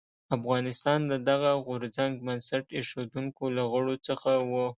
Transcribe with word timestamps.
افغانستان 0.37 0.99
د 1.11 1.13
دغه 1.29 1.51
غورځنګ 1.65 2.13
بنسټ 2.25 2.65
ایښودونکو 2.77 3.43
له 3.55 3.63
غړو 3.71 3.95
څخه 4.07 4.31
و. 4.49 4.51